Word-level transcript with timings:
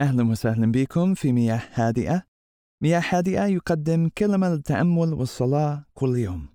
أهلا 0.00 0.30
وسهلا 0.30 0.72
بكم 0.72 1.14
في 1.14 1.32
مياه 1.32 1.62
هادئة. 1.72 2.22
مياه 2.82 3.02
هادئة 3.08 3.44
يقدم 3.44 4.08
كلمة 4.08 4.48
للتأمل 4.48 5.12
والصلاة 5.14 5.84
كل 5.94 6.16
يوم. 6.16 6.48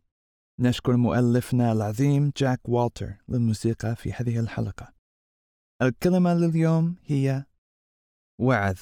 نشكر 0.60 0.98
مؤلفنا 0.98 1.72
العظيم 1.72 2.32
جاك 2.38 2.70
والتر 2.70 3.14
للموسيقى 3.30 3.96
في 3.96 4.14
هذه 4.14 4.40
الحلقة. 4.40 4.94
الكلمة 5.82 6.34
لليوم 6.34 6.96
هي 7.06 7.46
وعظ. 8.42 8.80